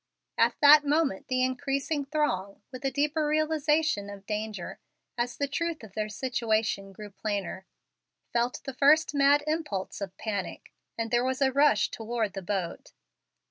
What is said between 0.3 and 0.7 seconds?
At